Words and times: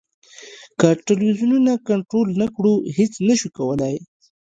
که 0.79 0.87
ټلویزیونونه 1.05 1.71
کنټرول 1.87 2.27
نه 2.41 2.47
کړو 2.55 2.73
هېڅ 2.97 3.13
نه 3.27 3.33
شو 3.39 3.49
کولای. 3.57 3.95